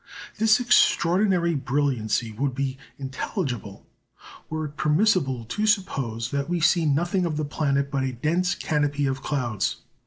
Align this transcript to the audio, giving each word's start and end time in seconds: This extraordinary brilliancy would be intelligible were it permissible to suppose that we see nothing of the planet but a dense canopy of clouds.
This 0.39 0.59
extraordinary 0.59 1.53
brilliancy 1.53 2.31
would 2.31 2.55
be 2.55 2.79
intelligible 2.97 3.85
were 4.49 4.65
it 4.65 4.75
permissible 4.75 5.45
to 5.45 5.67
suppose 5.67 6.31
that 6.31 6.49
we 6.49 6.59
see 6.59 6.87
nothing 6.87 7.23
of 7.23 7.37
the 7.37 7.45
planet 7.45 7.91
but 7.91 8.01
a 8.03 8.11
dense 8.13 8.55
canopy 8.55 9.05
of 9.05 9.21
clouds. 9.21 9.81